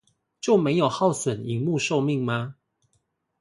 [0.39, 2.55] 就沒有耗損螢幕壽命嗎